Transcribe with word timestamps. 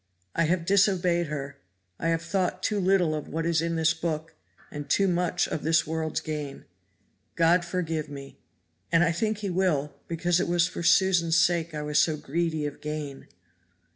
I 0.35 0.45
have 0.45 0.65
disobeyed 0.65 1.27
her 1.27 1.59
I 1.99 2.07
have 2.07 2.23
thought 2.23 2.63
too 2.63 2.79
little 2.79 3.13
of 3.13 3.27
what 3.27 3.45
is 3.45 3.61
in 3.61 3.75
this 3.75 3.93
book 3.93 4.33
and 4.71 4.89
too 4.89 5.07
much 5.07 5.47
of 5.47 5.61
this 5.61 5.85
world's 5.85 6.21
gain. 6.21 6.65
God 7.35 7.63
forgive 7.63 8.09
me! 8.09 8.39
and 8.91 9.03
I 9.03 9.11
think 9.11 9.37
He 9.37 9.51
will, 9.51 9.93
because 10.07 10.39
it 10.39 10.47
was 10.47 10.65
for 10.67 10.81
Susan's 10.81 11.37
sake 11.37 11.75
I 11.75 11.83
was 11.83 11.99
so 11.99 12.17
greedy 12.17 12.65
of 12.65 12.81
gain." 12.81 13.27